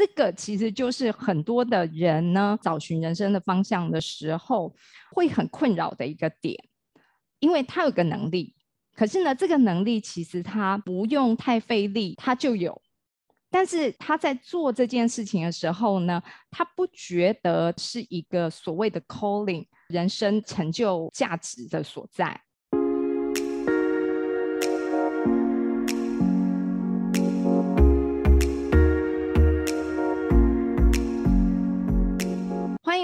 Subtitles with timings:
[0.00, 4.74] 这个其实就是很多的人呢找寻人生的方向的时候
[5.12, 6.58] 会很困扰的一个点，
[7.38, 8.54] 因为他有个能力，
[8.96, 12.80] 可是呢，这个能力其实他不用太费力，他就有。
[13.50, 22.40] 但是他在做这件事情的时候呢，他不觉得是一个所谓的 calling 人生成就价值的所在。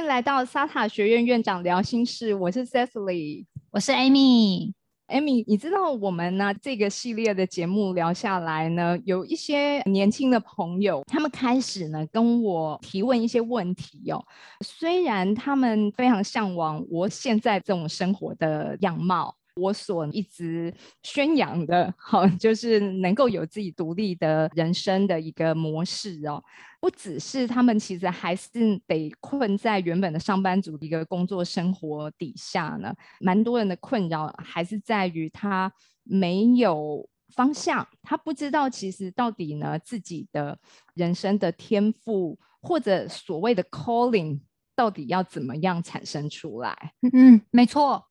[0.06, 4.72] 迎来到沙塔学院院长聊心事，我是 Cecily，我是 Amy。
[5.08, 14.24] Amy，你知道我们呢这个系列的节目聊下来呢，有一些年轻的朋友，他们开始呢跟我提问一些问题哦。
[14.64, 19.34] 虽然他们非常向往我现在这种生活的样貌。
[19.56, 26.42] 我所一直宣扬的，好， 就是能够有自己独立的人生的一个模式哦。
[26.80, 28.50] 不只是他们，其实还是
[28.86, 32.94] 得困在原本的上班族一个工作生活底下呢。
[33.18, 35.72] 蛮多人的困扰还是在于他
[36.04, 40.58] 没有方向，他不知道其实到底呢自己的
[40.94, 44.38] 人生的天赋或者所谓的 calling
[44.76, 46.92] 到底要怎么样产生出来。
[47.12, 48.04] 嗯，没错。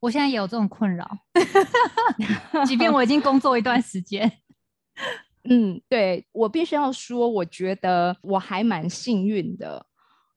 [0.00, 1.08] 我现在也有这种困扰，
[2.64, 4.30] 即便我已经工作一段时间。
[5.50, 9.86] 嗯，对我必须要说，我觉得我还蛮幸运的。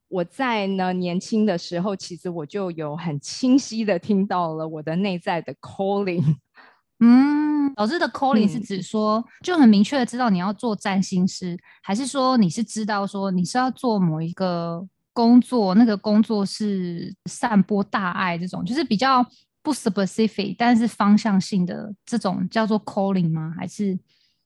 [0.08, 6.38] 我在呢年轻的时候，其实我就有很清晰的听到了我的内在的 calling。
[7.00, 19.26] 嗯，老师的 calling 是指说，就很明确的知道你要做占星师，还是说你是知道说你是要做某一个工作，那个工作是散播大爱这种，就是比较。
[19.64, 23.54] 不 specific，但是方向性的这种叫做 calling 吗？
[23.58, 23.98] 还是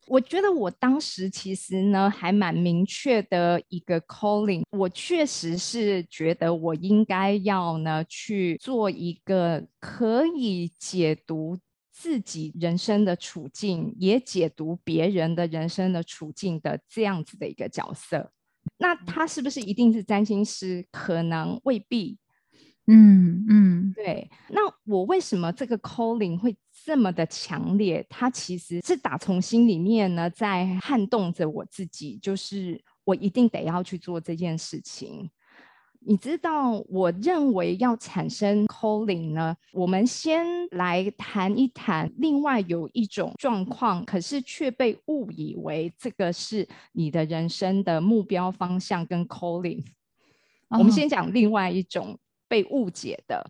[0.08, 11.58] 我觉得我当时其实呢还蛮明确的一个 calling，我确实是觉得我应该要呢去做一个可以解读
[11.92, 18.31] 自己人生的处境，也解读别人的人生的处境的这样子的一个角色。
[18.78, 20.86] 那他是不是一定是占星师？
[20.92, 22.18] 可能未必。
[22.88, 24.29] 嗯嗯，对。
[24.50, 28.06] 那我为什么这个 calling 会这么的强烈？
[28.07, 35.28] 它其实是打从心里面呢，在撼动着我自己，就是我一定得要去做这件事情。
[36.07, 49.84] 你知道，我认为要产生 calling 呢，我们先来谈一谈另外有一种状况，可是却被误以为这个是你的人生的目标方向跟 calling。
[50.69, 52.16] 我们先讲另外一种。
[52.47, 53.45] 被误解的，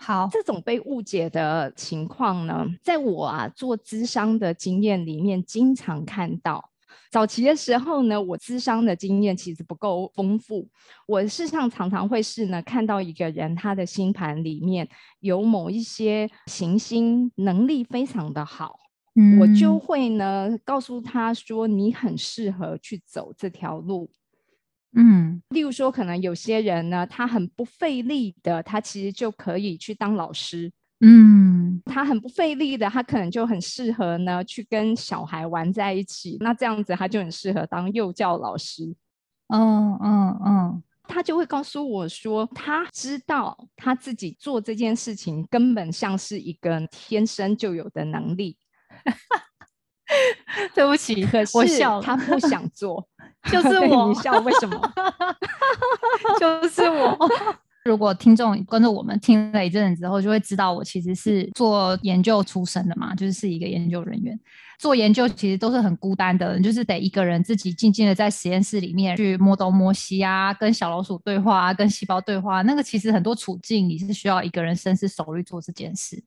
[0.00, 6.70] 好，这种被误解的情况呢，在我啊做咨商的经验里面，经常看到。
[7.10, 10.68] 早期的时候呢，我咨商的经验其实不够丰富，
[11.06, 14.86] 我事实上常常会是呢，看到一个人他的星盘里面
[15.20, 18.78] 有某一些行星能力非常的好，
[19.14, 24.10] 嗯我就会呢告诉他说，你很适合去走这条路。
[25.00, 30.72] 嗯，例如说，可能有些人呢，他很不费力的，他其实就可以去当老师。
[31.00, 36.36] 嗯，他很不费力的，他可能就很适合呢，去跟小孩玩在一起。
[36.40, 38.92] 那这样子，他就很适合当幼教老师。
[39.46, 48.56] 嗯嗯嗯，他就会告诉我说，他知道他自己做这件事情根本像是一个天生就有的能力。
[50.74, 53.06] 对不起，可是他不想做。
[53.50, 54.92] 就是我，你笑为什么？
[56.38, 57.16] 就是我。
[57.84, 64.38] 如果听众跟着我们听了一阵子之后，就会知道我其实是做研究出身的嘛，就是是一个研究人员。
[64.78, 72.60] 做研究其实都是很孤单的，就是得一个人自己静静的在实验室里面去摸东摸西啊，跟小老鼠对话啊，跟细胞对话。
[72.62, 76.22] 那个其实很多处境你是需要一个人深思熟虑做这件事。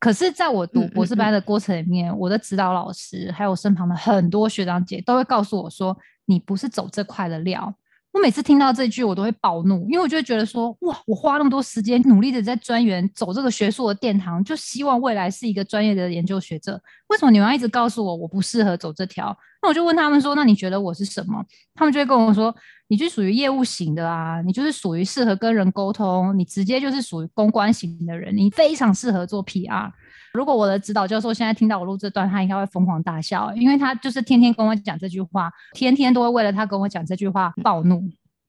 [0.00, 5.94] 可是，在我读博士班的过程里面，我的指导老师还有身旁的很多学长姐都会告诉我说。
[6.26, 7.74] 你不是走这块的料。
[8.12, 16.78] 我每次听到这句，我都会暴怒，因为我就会觉得说，哇，我花那么多时间努力的在专研走这个学术的殿堂，就希望未来是一个专业的研究学者。
[17.08, 19.34] 为什么你们要一直告诉我我不适合走这条？
[19.62, 21.42] 那我就问他们说，那你觉得我是什么？
[21.74, 22.54] 他们就会跟我说，
[22.92, 29.90] 你就属于业务型的啊，你就是属于适合跟人沟通，你直接就是属于公关型的人，你非常适合做 PR。
[30.34, 38.02] 如果我的指导教授现在听到我录这段，他应该会疯狂大笑，因为他就是天天跟我讲这句话，天天都会为了他跟我讲这句话暴怒。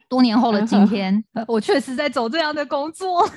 [0.09, 3.25] 多年后的今天， 我确实在走这样的工作。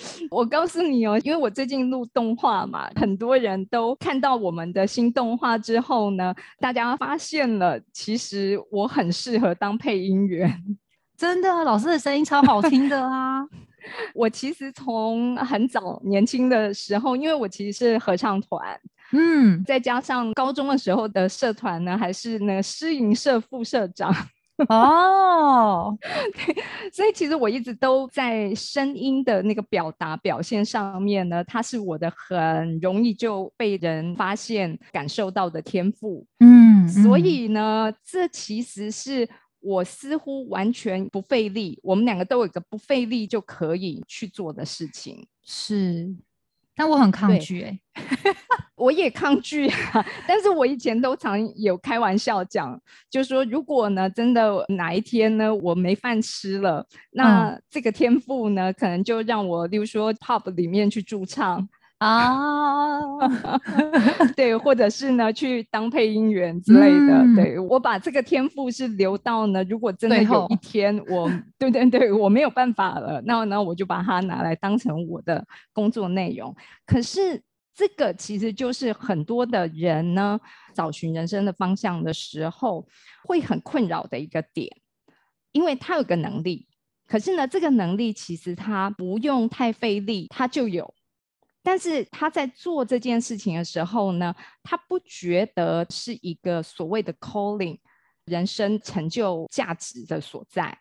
[0.30, 10.62] 我告诉你哦，因为我最近录动画嘛，很多人都看到我们的新动画之后呢，大家发现了，其实我很适合当配音员。
[11.16, 13.46] 真的，老师的声音超好听的啊！
[14.14, 18.80] 我其实从很早年轻的时候，因为我其实是合唱团，
[19.12, 24.14] 嗯，再加上高中的时候的社团呢，还是那个诗吟社副社长。
[24.68, 25.96] 哦，
[26.92, 36.26] 所以其实我一直都在声音的那个表达表现上面呢，它是我的很容易就被人发现、感受到的天赋。
[36.40, 39.28] 嗯，所嗯以呢，这其实是
[39.60, 45.26] 我似乎完全不费力，我们两个都有一个不费力就可以去做的事情。
[45.42, 46.08] 是，
[46.80, 47.78] 但我很抗拒哎、
[48.74, 52.80] 我也抗拒啊，但是我以前都常有开玩笑讲，
[53.10, 61.68] 就说如果呢，真的哪一天呢，我没饭吃了，那这个天赋呢，可能就让我，例如说 pop 里面去驻唱，
[62.00, 62.98] 啊，
[64.34, 67.22] 对，或者是呢去当配音员之类的。
[67.22, 76.54] 嗯对我把这个天赋是留到呢，如果真的有一天我，对对对，我没有办法了，那那我就把它拿来当成我的工作内容。
[76.86, 77.42] 可是
[77.74, 80.40] 这个其实就是很多的人呢，
[80.74, 82.86] 找寻人生的方向的时候，
[83.24, 84.74] 会很困扰的一个点，
[85.52, 86.66] 因为他有个能力，
[87.06, 90.94] 可是呢，这个能力其实他不用太费力，他就有。
[91.62, 97.78] 但是他在做这件事情的时候呢，他不觉得是一个所谓的 calling，
[98.24, 100.78] 人生成就价值的所在。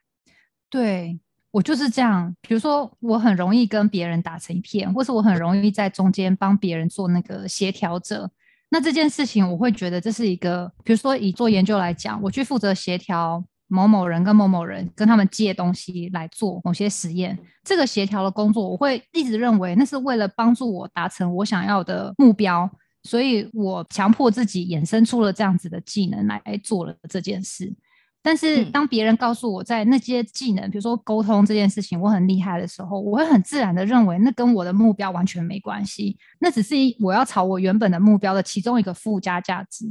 [0.69, 1.19] 对
[1.51, 2.35] 我就是这样。
[2.41, 8.29] 比如说，我很容易跟别人打成一片，或是我很容易在中间帮别人做那个协调者。
[8.69, 17.38] 那这件事情，我会觉得这是一个，比如说以做研究来讲，我去负责协调某某人跟某某人，跟他们借东西来做某些实验。
[17.63, 22.69] 这个协调的工作，我会一直认为那是为了帮助我达成我想要的目标，
[23.04, 27.74] 所以我强迫自己衍生出了这样子的技能来做了这件事。
[28.21, 39.86] 但是嗯当别人告诉我在那些技能，比如说沟通这件事情，我很厉害的时候，我会很自然的认为那跟我的目标完全没关系，那只是我要朝我原本的目标的其中一个附加价值。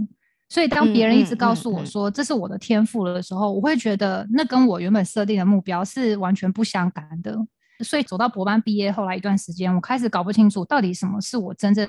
[0.49, 7.37] 所以当别人一直告诉我嗯说这是我的天赋了的时候，我会觉得那跟我原本设定的目标是完全不相干的。
[7.85, 11.87] 所以走到博班毕业后来一段时间，我开始搞不清楚到底什么是我真正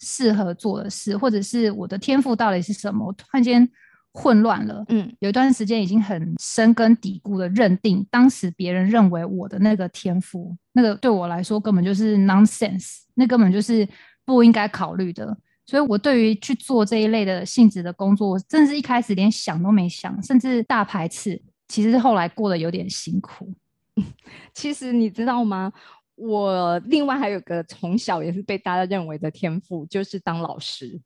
[0.00, 3.06] 适合做的事，或者是我的天赋到底是什么。
[3.06, 3.68] 我突然间
[4.12, 13.86] 混乱了，嗯有一段时间已经很深根底固的认定，当时别人认为我的那个天赋，那个对我来说根本就是 nonsense，那根本就是
[14.24, 15.36] 不应该考虑的。
[15.68, 21.38] 所以我对于去做这一类的性质的工作，我真的是一开始连想都没想，甚至大排斥。
[21.68, 23.52] 其实后来过得有点辛苦。
[24.54, 25.70] 其实你知道吗？
[26.14, 30.98] 我另外还有个从小也是被大家认为的天赋，就是当老师。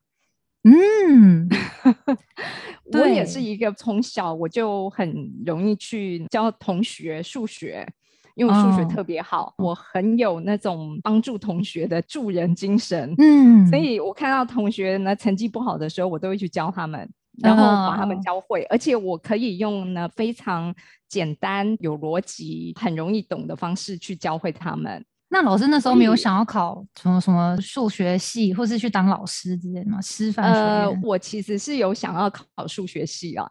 [0.62, 1.49] 嗯，
[2.93, 7.85] 我也是对一个从小我就很容易去教同学数学，
[8.34, 13.14] 因为我数学哦特别好，我很有那种帮助同学的助人精神。
[13.19, 17.08] 嗯，所以我看到同学呢成绩不好的时候，我都会去教他们，
[17.43, 20.75] 然后把他们哦教会，而且我可以用呢非常
[21.08, 25.05] 简单、有逻辑、很容易懂的方式去教会他们。
[25.29, 29.99] 那老师那时候没有想要考什么什么数学系，或是去当老师之类的吗？
[30.02, 33.50] 师范学呃，，我其实是有想要考数学系啊，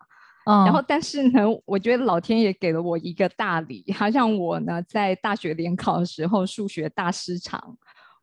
[0.52, 7.78] 嗯然后但是呢，我觉得老天爷给了我一个大礼，他让我呢在大学联考的时候数学大失常，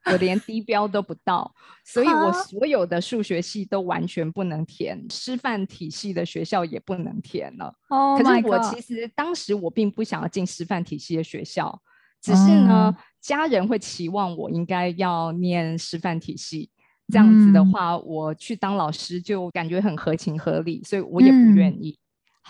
[0.07, 1.53] 我连低标都不到，
[1.85, 7.75] 所以我啊所有的数学系都完全不能填，师范体系的学校也不能填了。
[7.89, 11.81] 哦可是我其实当时我并不想要进师范体系的学校，
[12.21, 16.71] 只是呢，嗯家人会期望我应该要念师范体系。
[17.11, 21.99] 这样子的嗯话，我去当老师就感觉很合情合理，所以我也不愿嗯意。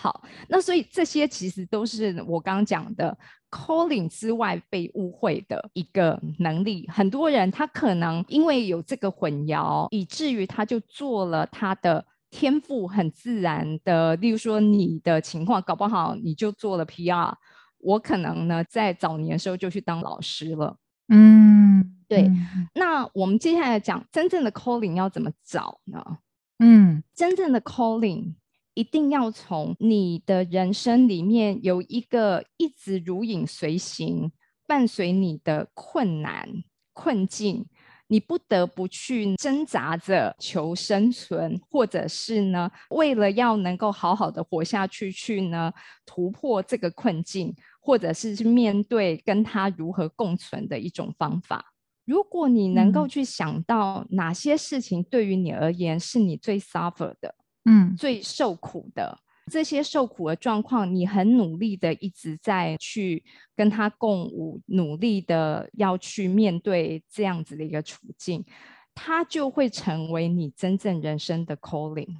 [0.01, 3.17] 好，那所以这些其实都是我刚刚讲的
[3.51, 6.87] calling 之外被误会的一个能力。
[6.87, 17.33] 很多人他可能因为有这个混淆，以至于他就做了他的天赋很自然的，例如说你的情况，搞不好你就做了 PR。
[17.79, 20.77] 我可能呢，在早年的时候就去当老师了。
[21.09, 26.19] 嗯，对嗯那我们接下来讲真正的 calling 要怎么找呢？
[26.59, 28.35] 嗯真正的 calling
[28.79, 34.31] 一定要从你的人生里面有一个一直如影随形、
[34.65, 36.47] 伴随你的困难、
[36.93, 37.65] 困境，
[38.07, 45.73] 你不得不去挣扎着求生存，或者是呢，为了要能够好好的活下去，去呢
[46.05, 51.73] 突破这个困境，或者是去面对跟他如何共存的一种方法。
[52.05, 57.35] 如果你能够去想到哪些事情对于你而言是你最 suffer 的，
[57.69, 59.19] 嗯，最受苦的。
[59.51, 63.23] 这些受苦的状况，你很努力的一直在去
[63.55, 68.45] 跟他共舞，努力的要去面对这样子的一个处境，
[68.93, 72.15] 他就会成为你真正人生的 calling。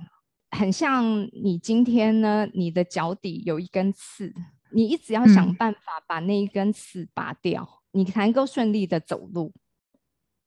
[0.50, 4.34] 很像你今天呢，你的脚底有一根刺，
[4.72, 9.54] 你一直要想办法把那一根刺拔掉，你才能够顺利的走路。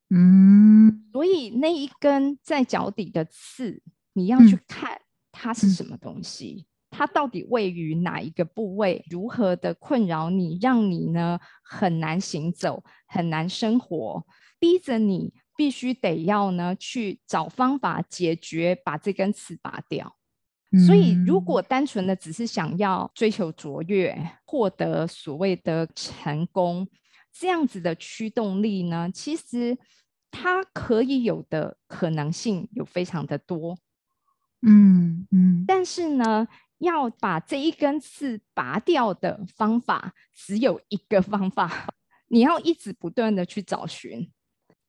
[0.09, 3.81] 嗯，所以那一根在脚底的刺，
[4.13, 5.01] 你要去看
[5.31, 6.65] 它是什么东西。
[6.95, 9.03] 它到底位于哪一个部位？
[9.09, 14.23] 如何的困扰你，让你呢很难行走，很难生活，
[14.59, 20.15] 逼着你必须得要呢去找方法解决，把这根刺拔掉。
[20.85, 24.15] 所以，如果单纯的只是想要追求卓越，
[24.45, 26.87] 获得所谓的成功，
[27.31, 29.75] 这样子的驱动力呢，其实
[30.29, 33.77] 它可以有的可能性有非常的多。
[34.65, 36.47] 嗯嗯，但是呢。
[36.79, 41.87] 要把这一根刺拔掉的方法只有一个方法，
[42.27, 44.29] 你要一直不断的去找寻。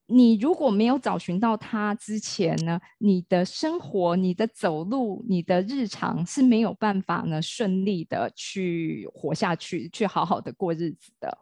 [0.07, 11.38] 你如果没有找寻到它之前呢，你的生活、你的走路、你的日常是没有办法呢顺利的去活下去，去好好的过日子的。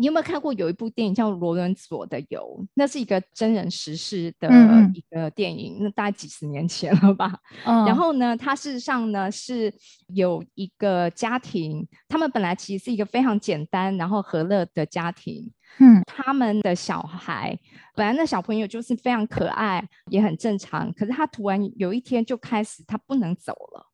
[0.00, 2.56] 你有没有看过有一部电影叫《罗伦佐的油》？
[2.74, 4.48] 那是一个真人实事的
[4.94, 7.36] 一个电影，那大概几十年前了吧。
[7.66, 9.74] 然后呢，它事实上呢是
[10.14, 15.52] 有一个家庭，他们本来其实是一个非常简单然后和乐的家庭。
[15.80, 17.58] 嗯，他们的小孩
[17.96, 20.92] 本来那小朋友就是非常可爱，也很正常。
[20.92, 23.84] 可是他突然有一天就开始他不能走了，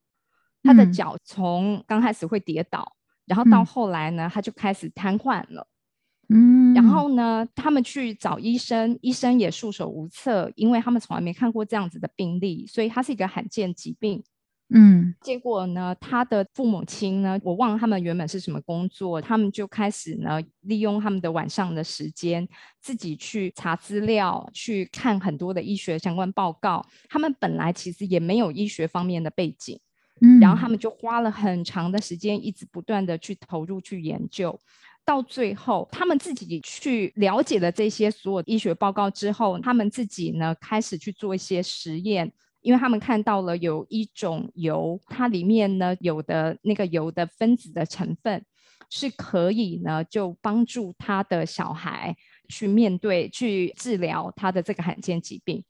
[0.62, 2.94] 他的脚从刚开始会跌倒，
[3.24, 5.66] 然后到后来呢，他就开始瘫痪了。
[6.28, 14.22] 嗯，然后呢，他们去找医生，医生也束手无策，因为他们从来没看过这样子的病例，所以它是一个罕见疾病。
[14.70, 22.48] 嗯，结果呢，他的父母亲呢，我忘了他们原本是什么工作，他们就开始呢，利用他们的晚上的时间，
[22.80, 26.84] 自己去查资料，去看很多的医学相关报告。
[27.10, 29.78] 他们本来其实也没有医学方面的背景，
[30.22, 34.58] 嗯，然后他们就花了很长的时间，一直不断的去投入去研究。
[35.04, 42.32] 到最后，他们自己去了解了这些所有医学报告之后，他们自己呢开始去做一些实验，
[42.62, 48.44] 因为他们看到了有一种油，它里面呢有的那个油的分子的成分
[48.88, 52.16] 是可以呢就帮助他的小孩
[52.48, 55.62] 去面对、去治疗他的这个罕见疾病。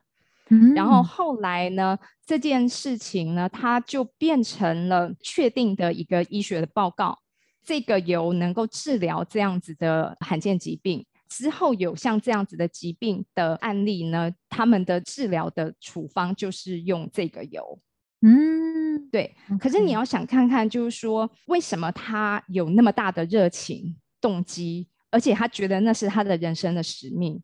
[0.77, 7.19] 然后后来呢，这件事情呢，它就变成了确定的一个医学的报告。
[7.65, 17.81] 这个油能够治疗这样子的罕见疾病，之后有像这样子的疾病的案例呢，他们的治疗的处方就是用这个油。
[18.21, 19.35] 嗯，对。
[19.59, 27.43] 可是你要想看看，就是说为什么他有那么大的热情、动机，而且他觉得那是他的人生的使命，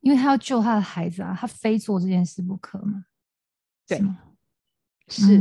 [0.00, 3.04] 因为他要救他的孩子啊，他非做这件事不可吗？
[3.86, 4.00] 对，
[5.08, 5.40] 是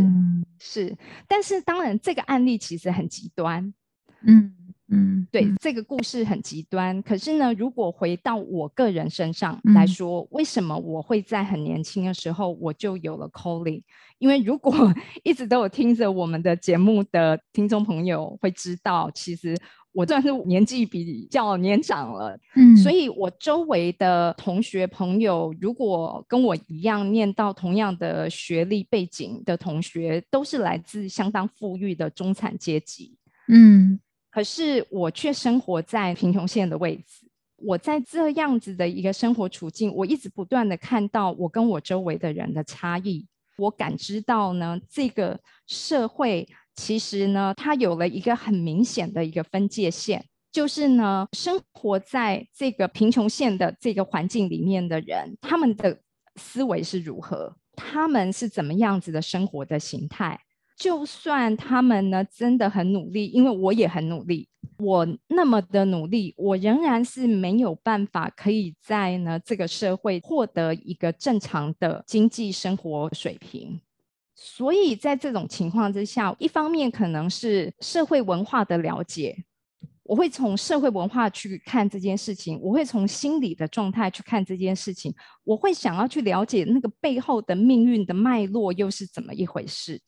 [0.60, 0.98] 是。
[1.28, 3.74] 但是当然，这个案例其实很极端。
[4.22, 4.52] 嗯
[4.88, 7.02] 嗯，对，这个故事很极端。
[7.02, 13.82] 可是呢，如果回到我个人身上来说，为什么我会在很年轻的时候我就有了 calling？
[14.20, 14.72] 因为如果
[15.24, 19.58] 一直都有听着我们的节目的听众朋友会知道，其实
[19.92, 22.40] 我算是年纪比较年长了。
[22.56, 33.18] 嗯，所以我周围的同学朋友，如果跟我一样念到同样的学历背景的同学，都是来自相当富裕的中产阶级。
[33.48, 34.00] 嗯。
[34.36, 37.26] 可是我却生活在贫穷线的位置。
[37.56, 43.26] 我在这样子的一个生活处境，我一直不断的看到我跟我周围的人的差异。
[43.56, 55.98] 我感知到呢，这个社会其实呢，它有了一个很明显的一个分界线，就是呢，生活在这个贫穷线的这个环境里面的人，他们的
[56.36, 60.38] 思维是如何，他们是怎么样子的生活的形态。
[60.76, 73.80] 就算他们呢真的很努力，因为我也很努力，我那么的努力，我仍然是没有办法可以在呢这个社会获得一个正常的经济生活水平。
[74.36, 79.46] 所以在这种情况之下，一方面可能是社会文化的了解，
[80.04, 85.16] 我会从社会文化去看这件事情，我会从心理的状态去看这件事情，
[85.46, 90.02] 我会想要去了解那个背后的命运的脉络又是怎么一回事。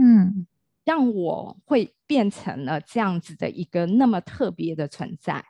[0.00, 0.46] 嗯，
[0.84, 5.44] 让我会变成了这样子的一个那么特别的存在，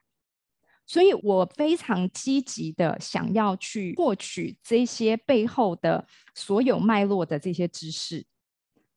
[0.86, 8.24] 所以我非常积极的想要去获取这些背后的所有脉络的这些知识。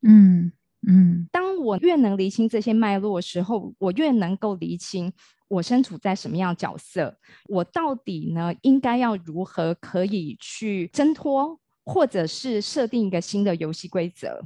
[0.01, 0.51] 嗯
[0.88, 5.12] 嗯，当我越能厘清这些脉络的时候，我越能够厘清
[5.48, 14.43] 我身处在什么样角色，我到底呢应该要如何可以去挣脱，或者是设定一个新的游戏规则。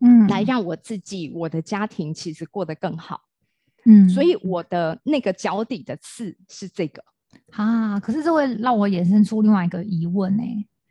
[0.00, 3.20] 嗯，来让我自己、我的家庭其实过得更好。
[3.86, 7.02] 嗯，所以我的那个脚底的刺是这个
[7.52, 7.98] 啊。
[8.00, 10.42] 可是这会让我衍生出另外一个疑问呢，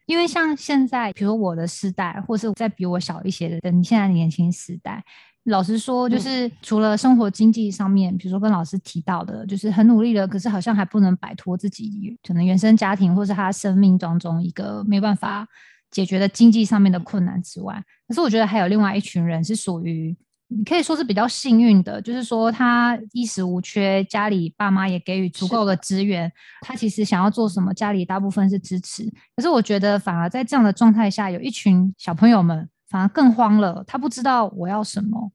[0.07, 5.03] 因为像现在，比如说我的时代，或是再比我小一些的，等现在的年轻时代，
[5.43, 15.47] 老实说，就是除了生活经济上面，比如说跟老师提到的，就是很努力了，可是好像还不能摆脱自己可能原生家庭，或是他生命当中一个没办法。
[15.91, 20.15] 解决了经济上面的困难之外，可是我觉得还有另外一群人是属于，
[20.47, 26.31] 你可以说是比较幸运的，就是说他衣食无缺，家里爸妈也给予足够的资源，
[26.61, 29.03] 他其实想要做什么，家里大部分是支持。
[29.35, 35.31] 可是我觉得反而在这样的状态下，有一群小朋友们反而更慌了，他不知道我要什么。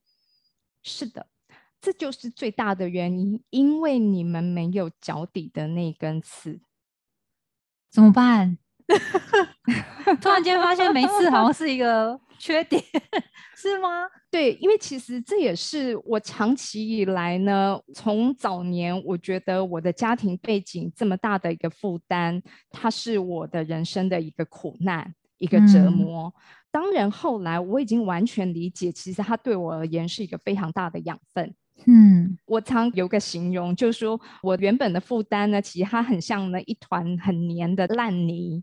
[0.83, 1.27] 是的，
[1.81, 6.61] 这就是最大的原因，因为你们没有脚底的那根刺，
[7.91, 8.59] 怎么办？
[10.21, 12.83] 突然间发现没事好像是一个缺点，
[13.57, 14.07] 是吗？
[14.31, 26.33] 对，因为其实这也是我长期以来呢，从早年我觉得我的家庭背景这么大的一个负担，它是我的人生的一个苦难、一个折磨。
[26.71, 31.55] 当然后来我已经完全理解，其实它对我而言是一个非常大的养分。
[31.87, 38.63] 嗯，我常有个形容，就是说我原本的负担呢，其实它很像呢一团很黏的烂泥，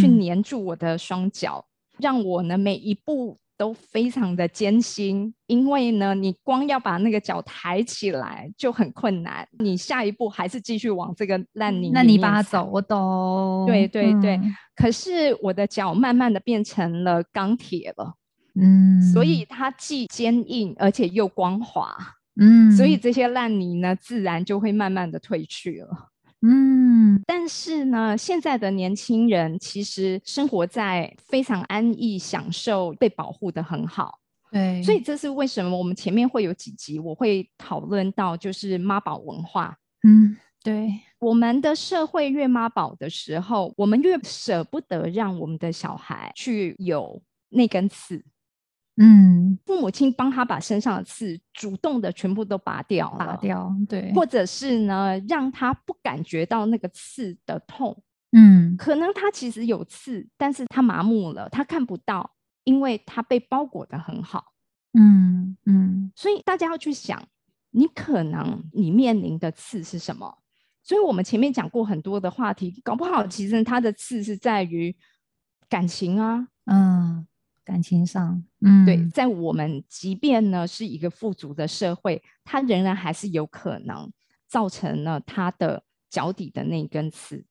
[0.00, 1.64] 去黏住我的双脚，
[1.98, 5.34] 让我呢每一步都非常的艰辛。
[5.46, 13.66] 因为呢，你光要把那个脚抬起来就很困难，你下一步还是继续往这个烂泥那你把它走，我懂。
[13.66, 14.38] 对对对，
[14.76, 18.14] 可是我的脚慢慢的变成了钢铁了，
[18.54, 21.96] 嗯，所以它既坚硬而且又光滑。
[22.42, 26.08] 嗯，所以这些烂泥呢，自然就会慢慢的退去了。
[26.42, 34.18] 嗯，但是呢，现在的年轻人其实生活在非常安逸、享受、被保护的很好。
[34.50, 39.76] 对，所以这是为什么我们前面会有几集我会讨论到，就是妈宝文化。
[40.02, 48.24] 嗯，对，我们的社会越妈宝的时候，我们越舍不得让我们的小孩去有那根刺。
[48.96, 58.02] 嗯，父母亲帮他把身上的刺主动的全部都拔掉，拔掉，对，或者是呢，让他不感觉到那个刺的痛。
[58.32, 62.30] 嗯，可能他其实有刺，但是他麻木了，他看不到，
[62.64, 64.52] 因为他被包裹的很好。
[64.92, 67.22] 嗯嗯，所以大家要去想，
[67.70, 70.38] 你可能你面临的刺是什么？
[70.82, 74.94] 所以我们前面讲过很多的话题，搞不好其实他的刺是在于
[75.70, 77.26] 感情啊，嗯。
[77.70, 84.10] 感情上，嗯，对，在我们即便呢是一个富足的社会，它仍然还是有可能
[84.48, 87.44] 造成了他的脚底的那根刺。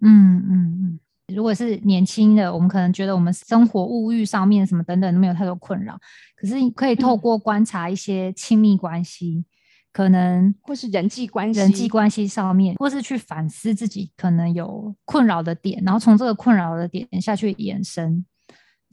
[0.00, 1.00] 嗯嗯嗯。
[1.34, 5.98] 如果是年轻的，我们可能觉得我们生活物欲上面什么等等都没有太多困扰，
[6.36, 9.46] 可是你可以透过观察一些亲密关系，
[9.90, 18.26] 可能或是人际关系、人际关系上面，或是去反思自己可能有困扰的点，然后从这个困扰的点下去延伸。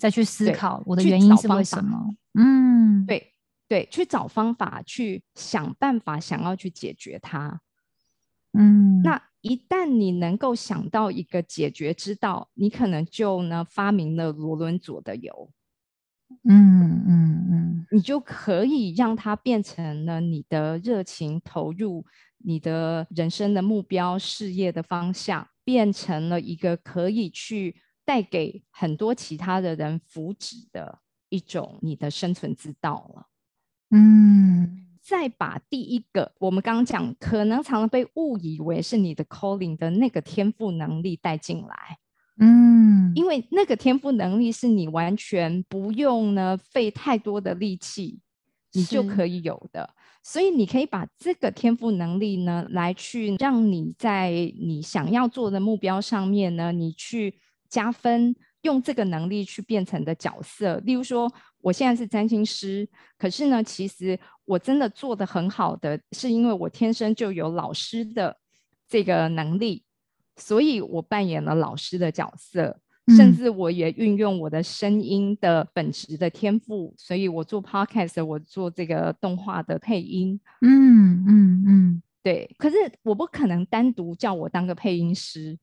[0.02, 2.10] 再去思考我的原因是为什么？
[2.34, 3.36] 嗯，对
[3.68, 7.62] 对，去找方法，去想办法，想要去解决它。
[8.54, 15.52] 嗯，那一旦你能够想到一个解决之道，你可能就呢发明了罗伦佐的油。
[16.50, 22.04] 嗯嗯嗯，你就可以让它变成了你的热情投入，
[22.40, 27.76] 你的人生的目标、事业的方向，变成了一个可以去。
[28.12, 33.28] 带给很多其他的人福祉的一种你的生存之道了。
[33.92, 42.00] 嗯，再把第一个我们刚刚讲可能常常被误以为是你的 calling 的那个天赋能力带进来。
[42.42, 48.20] 嗯，因为那个天赋能力是你完全不用呢费太多的力气，
[48.74, 49.90] 你就可以有的。
[50.22, 57.36] 所以你可以把这个天赋能力呢，来去让你在你想要做的目标上面呢，你去。
[57.72, 60.78] 加分用这个能力去变成的角色。
[60.86, 61.28] 例如说，
[61.62, 68.38] 我现在是占星师，可是呢，其实我真的做的很好的，是因为我天生就有老师的
[68.88, 69.84] 这个能力，
[70.36, 72.80] 所以我扮演了老师的角色。
[73.18, 80.40] 甚至我也运用我的声音的本质的天赋，所以我做 podcast，我做这个动画的配音。
[80.62, 82.50] 嗯嗯嗯，对。
[82.58, 85.58] 可是我不可能单独叫我当个配音师，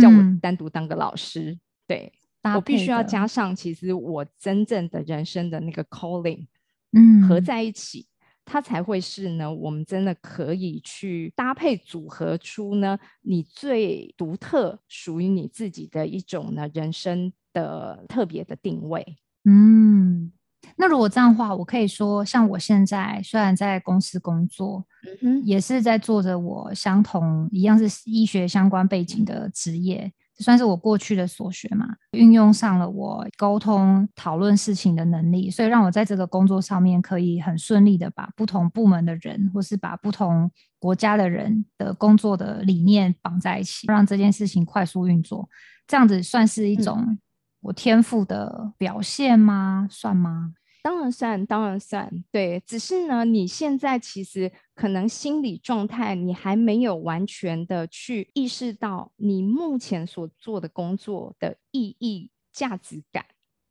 [0.00, 1.58] 叫我单独当个老师。
[1.86, 2.12] 对，
[2.54, 6.46] 我必须要加上，其实我真正的人生的那个 calling，
[6.92, 8.06] 嗯，合在一起。
[8.46, 19.16] 它才会是呢，我们真的可以去搭配组合出呢，你最独特、属于你自己的一种呢人生的特别的定位。
[19.46, 20.30] 嗯，
[20.76, 30.12] 那如果这样的话，我可以说，像我现在虽然在公司工作，嗯哼，也是在做着我相同一样是医学相关背景的职业。
[30.36, 40.50] 这算是我过去的所学嘛，运用上了我沟通讨论事情的能力，所以让我在这个工作上面可以很顺利的把不同部门的人，或是把不同
[40.80, 45.48] 国家的人的工作的理念绑在一起，让这件事情快速运作。
[45.86, 47.16] 这样子算是一种
[47.64, 49.88] 我天赋的表现吗？
[49.90, 50.54] 算吗？
[50.82, 52.62] 当然算，当然算，对。
[52.66, 63.24] 只是呢，你现在其实可能心理状态，你还没有完全的去意识到你目前所做的工作的意义、价值感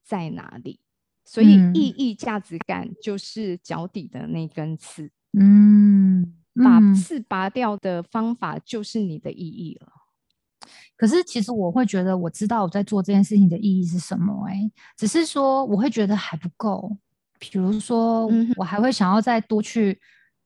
[0.04, 0.80] 在哪里。
[1.24, 5.12] 所以，意义、价值感就是脚底的那根刺。
[5.38, 9.88] 嗯，把刺拔掉的方法就是你的意义了。
[11.04, 14.48] 可是，其实我会觉得，我知道我在做这件事情的意义是什么。
[14.48, 16.96] 哎，只是说，我会觉得还不够。
[17.38, 20.00] 比如说，我还会想要再多去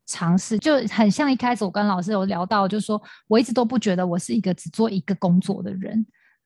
[0.08, 6.04] 尝试，就很像一开始我跟老师有聊到，就是说我一直都不觉得我是一个只做一个工作的人。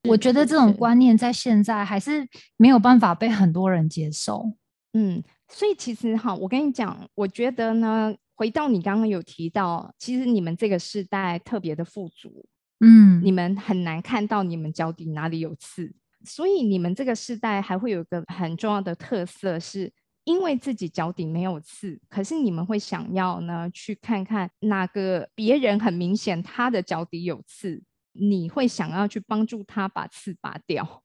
[0.10, 4.52] 我觉得这种观念在现在还是没有办法被很多人接受。
[4.92, 12.46] 嗯，所以其实哈，我跟你讲，我觉得呢，回到你刚刚有提到，其实你们这个时代特别的富足，
[12.82, 15.94] 嗯，你们很难看到你们脚底哪里有刺，
[16.26, 19.94] 所以你们这个世代还会有一个很重要的特色是。
[20.24, 31.02] 因为自己脚底没有刺，可是你们会想要呢去看看哪个别人很明显他的脚底有刺，你会想要去帮助他把刺拔掉，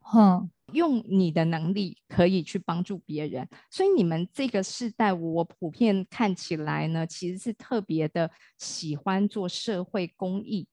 [0.00, 3.46] 哼，用你的能力可以去帮助别人。
[3.70, 10.66] 所以你们这个世代，我普遍看起来呢，其实是特别的喜欢做社会公益，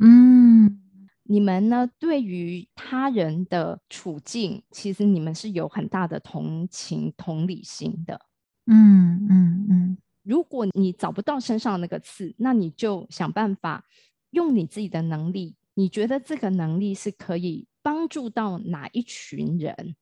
[0.00, 0.82] 嗯。
[1.28, 1.90] 你们呢？
[1.98, 8.20] 对于他人的处境，其实你们是有很大的同情、同理心的。
[8.66, 9.98] 嗯嗯嗯。
[10.22, 13.84] 如果你找不到身上那个刺，那你就想办法
[14.30, 15.56] 用你自己的能力。
[15.74, 19.96] 你觉得这个能力是可以帮助到哪一群人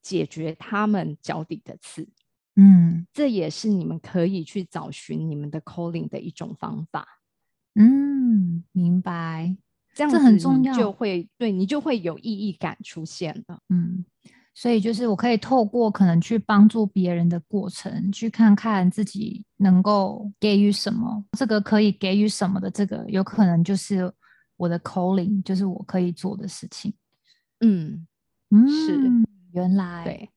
[0.00, 2.08] 解决他们脚底的刺？
[2.56, 7.06] 嗯，这也是你们可以去找寻你们的 calling 的一种方法。
[7.74, 8.13] 嗯，
[8.72, 9.56] 明白。
[9.94, 13.60] 这样子很重要，就会对你就会有意义感出现了。
[13.68, 14.04] 嗯，
[14.52, 21.24] 所以就是我可以透过可能去帮助别人的过程，去看看自己能够给予什么。
[21.38, 24.12] 这个可以给予什么的，这个有可能就是
[24.56, 26.92] 我的 calling，就是我可以做的事情。
[27.60, 28.04] 嗯
[28.50, 28.98] 嗯，是
[29.52, 30.28] 原来对。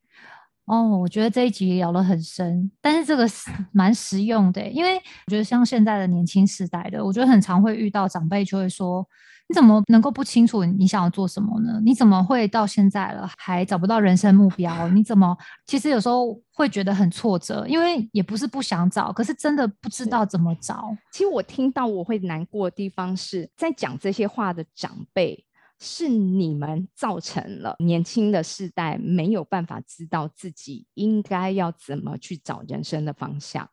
[0.67, 9.03] 哦，我觉得这一集聊得很深，但是这个是蛮实用的，因为我觉得像现在的年轻时代的，我觉得很常会遇到长辈就会说。
[9.49, 11.80] 你怎么能够不清楚你想要做什么呢？
[11.82, 14.89] 你怎么会到现在了还找不到人生目标？
[14.89, 15.34] 你怎么
[15.65, 20.93] 其实有时候会觉得很挫折，因为也不是不想找，可是真的不知道怎么找。
[21.13, 25.41] 其实我听到我会难过的地方是在讲这些话的长辈，
[25.80, 33.70] 是你们造成了年轻的世代没有办法知道自己应该要怎么去找人生的方向。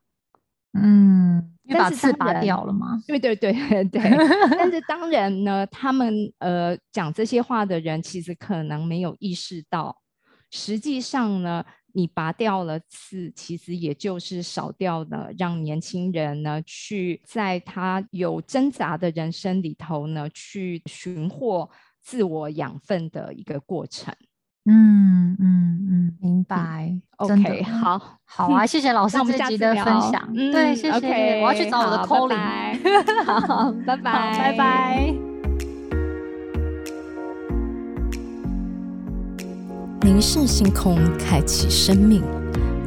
[0.73, 1.51] 嗯。
[1.67, 3.03] 把刺拔掉了吗？
[3.07, 4.03] 对对对对。
[4.59, 9.97] 但是当然呢，他们呃讲这些话的人，其实可能没有意识到，
[10.51, 11.65] 实际上呢，
[11.95, 21.71] 你拔掉了刺，其实也就是少掉了让年轻人呢去在他有挣扎的人生里头呢去寻获
[22.05, 24.15] 自我养分的一个过程。
[24.67, 26.95] 嗯嗯嗯，明白。
[27.17, 30.33] OK，好，好啊， 谢谢老师这集的分享。
[30.35, 31.43] 对，谢谢。
[31.43, 32.79] 我要去找我的 calling。
[33.25, 34.03] 好，拜拜，
[34.39, 35.15] 拜拜。
[40.03, 42.23] 凝视星空，开启生命。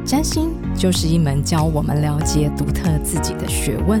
[0.04, 4.00] 占星就是一门教我们了解独特自己的学问。